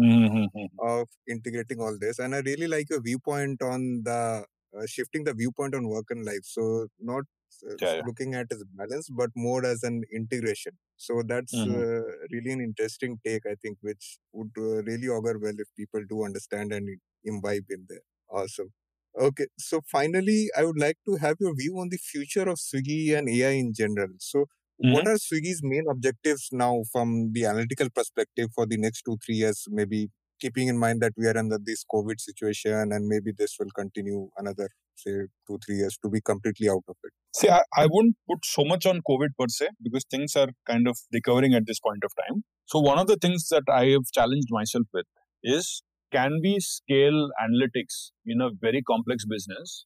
[0.79, 2.19] of integrating all this.
[2.19, 4.45] And I really like your viewpoint on the
[4.77, 6.43] uh, shifting the viewpoint on work and life.
[6.43, 7.25] So, not
[7.69, 8.05] uh, Yeah, yeah.
[8.05, 10.77] looking at as balance, but more as an integration.
[10.97, 11.85] So, that's Mhm.
[11.85, 16.03] uh, really an interesting take, I think, which would uh, really augur well if people
[16.09, 16.89] do understand and
[17.25, 18.03] imbibe in there.
[18.29, 18.73] Awesome.
[19.17, 23.17] Okay, so finally, I would like to have your view on the future of Swiggy
[23.17, 24.09] and AI in general.
[24.19, 24.45] So,
[24.77, 25.09] what mm-hmm.
[25.09, 29.65] are Swiggy's main objectives now from the analytical perspective for the next two, three years?
[29.69, 33.71] Maybe keeping in mind that we are under this COVID situation and maybe this will
[33.75, 35.11] continue another, say,
[35.47, 37.11] two, three years to be completely out of it.
[37.35, 40.87] See, I, I wouldn't put so much on COVID per se because things are kind
[40.87, 42.43] of recovering at this point of time.
[42.65, 45.05] So, one of the things that I have challenged myself with
[45.43, 49.85] is can we scale analytics in a very complex business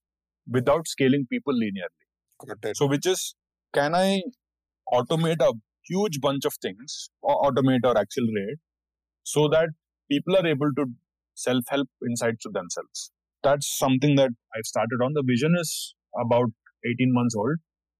[0.49, 2.73] without scaling people linearly?
[2.73, 3.35] So, which is,
[3.73, 4.21] can I
[4.91, 5.53] automate a
[5.87, 8.59] huge bunch of things or automate or accelerate
[9.23, 9.69] so that
[10.09, 10.85] people are able to
[11.35, 13.11] self help insights to themselves?
[13.43, 15.13] That's something that I've started on.
[15.13, 16.49] The vision is about
[16.85, 17.57] 18 months old.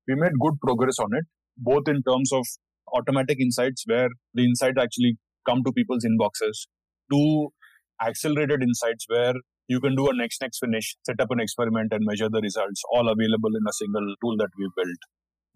[0.07, 1.25] We made good progress on it,
[1.57, 2.45] both in terms of
[2.93, 6.67] automatic insights where the insight actually come to people's inboxes,
[7.11, 7.49] to
[8.01, 9.33] accelerated insights where
[9.67, 12.81] you can do a next next finish, set up an experiment and measure the results,
[12.91, 15.01] all available in a single tool that we built.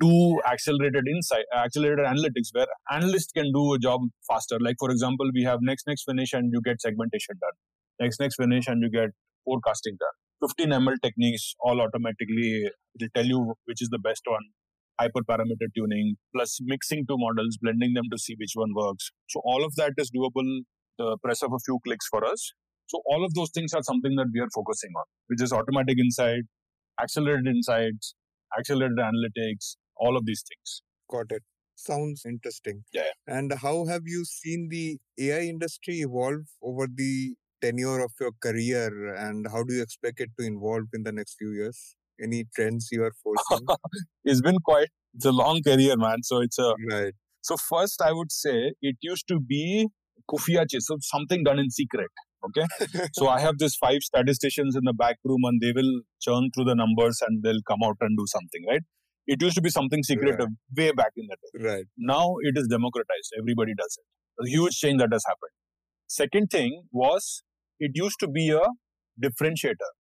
[0.02, 4.58] To accelerated insight, accelerated analytics, where analysts can do a job faster.
[4.60, 7.58] Like for example, we have next next finish and you get segmentation done.
[8.00, 9.10] Next next finish and you get
[9.44, 10.18] forecasting done.
[10.42, 12.70] 15 ML techniques all automatically
[13.00, 14.44] will tell you which is the best one.
[15.02, 19.12] Hyperparameter tuning plus mixing two models, blending them to see which one works.
[19.30, 20.62] So all of that is doable
[20.98, 22.54] the press of a few clicks for us.
[22.88, 25.98] So all of those things are something that we are focusing on, which is automatic
[26.00, 26.44] insight,
[27.02, 28.16] accelerated insights,
[28.58, 30.82] accelerated analytics, all of these things.
[31.10, 31.44] Got it.
[31.76, 32.84] Sounds interesting.
[32.94, 33.12] Yeah.
[33.28, 39.14] And how have you seen the AI industry evolve over the tenure of your career
[39.16, 41.96] and how do you expect it to evolve in the next few years?
[42.22, 43.68] Any trends you are foreseeing?
[44.26, 46.24] it's been quite it's a long career, man.
[46.24, 47.14] So it's a right.
[47.42, 49.88] so first I would say it used to be
[50.36, 52.10] chase, so something done in secret.
[52.46, 52.66] Okay.
[53.14, 56.66] so I have these five statisticians in the back room and they will churn through
[56.66, 58.82] the numbers and they'll come out and do something, right?
[59.26, 61.70] It used to be something secretive way back in the day.
[61.70, 61.86] Right.
[61.98, 63.34] Now it is democratized.
[63.38, 64.44] Everybody does it.
[64.46, 65.52] A huge change that has happened.
[66.08, 67.44] Second thing was
[67.80, 68.62] it used to be a
[69.22, 69.92] differentiator.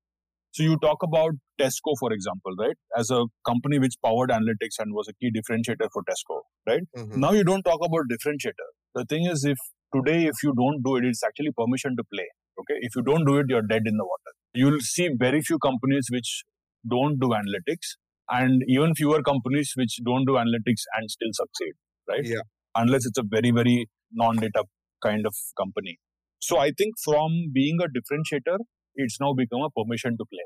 [0.52, 2.76] So you talk about Tesco, for example, right?
[2.98, 6.84] As a company which powered analytics and was a key differentiator for Tesco, right?
[6.98, 7.18] Mhm.
[7.18, 8.70] Now you don't talk about differentiator.
[8.96, 9.58] The thing is, if
[9.96, 12.28] today, if you don't do it, it's actually permission to play.
[12.60, 12.80] Okay.
[12.82, 14.34] If you don't do it, you're dead in the water.
[14.54, 16.44] You'll see very few companies which
[16.90, 17.96] don't do analytics
[18.30, 21.74] and even fewer companies which don't do analytics and still succeed,
[22.08, 22.26] right?
[22.26, 22.42] Yeah.
[22.76, 24.64] Unless it's a very, very non data
[25.04, 26.00] kind of company.
[26.40, 28.58] So I think from being a differentiator,
[28.96, 30.46] it's now become a permission to play.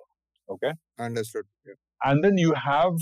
[0.50, 0.74] Okay.
[1.00, 1.46] Understood.
[1.66, 1.74] Yeah.
[2.04, 2.94] And then you have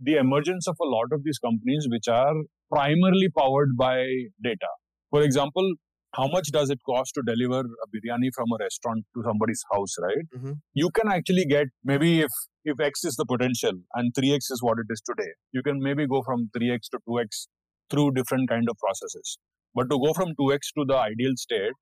[0.00, 2.34] the emergence of a lot of these companies which are
[2.70, 4.04] primarily powered by
[4.42, 4.68] data.
[5.12, 5.74] For example,
[6.14, 9.94] how much does it cost to deliver a biryani from a restaurant to somebody's house,
[10.06, 10.26] right?
[10.38, 10.54] Mhm.
[10.82, 12.32] You can actually get maybe if
[12.72, 16.06] if X is the potential and 3X is what it is today, you can maybe
[16.16, 17.46] go from 3X to 2X
[17.90, 19.38] through different kind of processes.
[19.74, 21.74] But to go from 2X to the ideal state,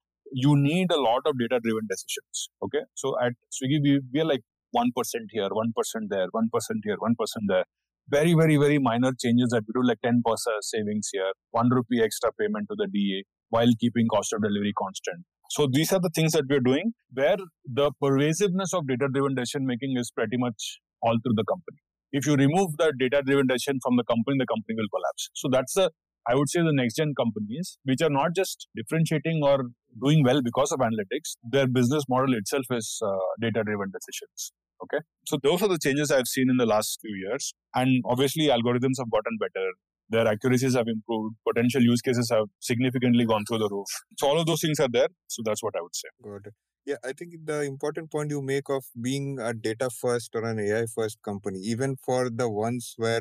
[0.44, 2.48] you need a lot of data driven decisions.
[2.68, 2.82] Okay.
[2.94, 4.42] So at Swiggy, we, we are like
[4.76, 7.64] 1% here, 1% there, 1% here, 1% there.
[8.10, 10.22] Very, very, very minor changes that we do, like 10%
[10.62, 15.24] savings here, 1 rupee extra payment to the DA while keeping cost of delivery constant.
[15.50, 19.66] So these are the things that we're doing where the pervasiveness of data driven decision
[19.66, 21.78] making is pretty much all through the company.
[22.12, 25.30] If you remove the data driven decision from the company, the company will collapse.
[25.34, 25.90] So that's the
[26.28, 30.42] I would say the next gen companies, which are not just differentiating or doing well
[30.42, 34.52] because of analytics, their business model itself is uh, data driven decisions.
[34.82, 34.98] Okay.
[35.26, 37.54] So those are the changes I've seen in the last few years.
[37.74, 39.66] And obviously, algorithms have gotten better.
[40.08, 41.36] Their accuracies have improved.
[41.46, 43.86] Potential use cases have significantly gone through the roof.
[44.18, 45.08] So all of those things are there.
[45.28, 46.08] So that's what I would say.
[46.22, 46.48] Good.
[46.86, 50.58] Yeah, I think the important point you make of being a data first or an
[50.58, 53.20] AI first company, even for the ones where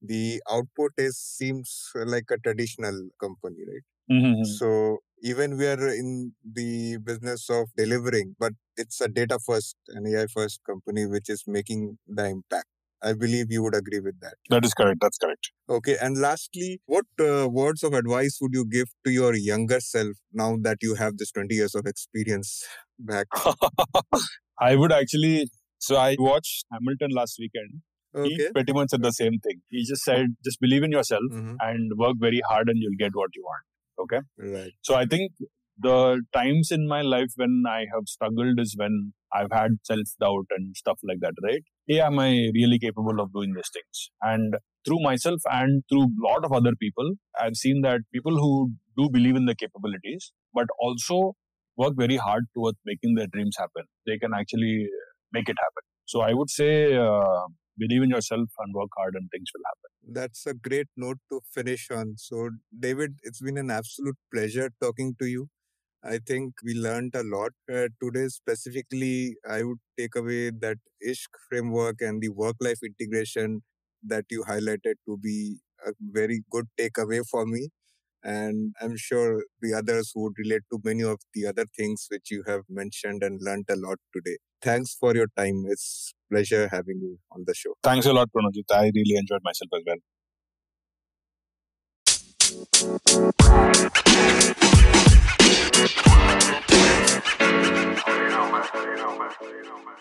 [0.00, 4.16] the output is seems like a traditional company, right?
[4.16, 4.44] Mm-hmm.
[4.44, 10.06] So even we are in the business of delivering, but it's a data first and
[10.06, 12.66] AI first company which is making the impact.
[13.02, 14.34] I believe you would agree with that.
[14.50, 14.98] That is correct.
[15.00, 15.52] That's correct.
[15.70, 15.96] Okay.
[16.00, 20.56] And lastly, what uh, words of advice would you give to your younger self now
[20.62, 22.66] that you have this 20 years of experience
[22.98, 23.26] back?
[24.60, 25.50] I would actually.
[25.78, 27.80] So I watched Hamilton last weekend.
[28.14, 28.28] Okay.
[28.34, 29.62] He pretty much said the same thing.
[29.70, 31.56] He just said, just believe in yourself Mhm.
[31.60, 33.64] and work very hard and you'll get what you want.
[34.00, 34.20] Okay.
[34.38, 34.72] Right.
[34.82, 35.32] So I think
[35.78, 40.46] the times in my life when I have struggled is when I've had self doubt
[40.50, 41.62] and stuff like that, right?
[41.86, 44.10] Hey, am I really capable of doing these things?
[44.22, 48.72] And through myself and through a lot of other people, I've seen that people who
[48.96, 51.34] do believe in the capabilities, but also
[51.76, 54.88] work very hard towards making their dreams happen, they can actually
[55.32, 55.84] make it happen.
[56.06, 57.46] So I would say, uh,
[57.78, 60.14] believe in yourself and work hard and things will happen.
[60.14, 62.14] That's a great note to finish on.
[62.18, 65.48] So, David, it's been an absolute pleasure talking to you.
[66.04, 68.28] I think we learned a lot uh, today.
[68.28, 73.62] Specifically, I would take away that ISHK framework and the work life integration
[74.06, 77.68] that you highlighted to be a very good takeaway for me.
[78.24, 82.44] And I'm sure the others would relate to many of the other things which you
[82.46, 84.38] have mentioned and learned a lot today.
[84.62, 85.64] Thanks for your time.
[85.68, 87.74] It's pleasure having you on the show.
[87.82, 88.70] Thanks a lot, Pranajit.
[88.72, 89.96] I really enjoyed myself as well.
[98.06, 98.64] You know, man.
[98.74, 99.30] You know, man.
[99.40, 99.96] You know, man.